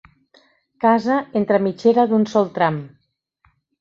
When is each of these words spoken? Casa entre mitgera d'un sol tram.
Casa 0.85 1.17
entre 1.41 1.59
mitgera 1.67 2.07
d'un 2.15 2.25
sol 2.33 2.51
tram. 2.57 2.81